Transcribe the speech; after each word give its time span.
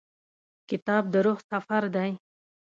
کتاب 0.69 1.03
د 1.13 1.15
روح 1.25 1.39
سفر 1.51 1.83
دی. 1.95 2.11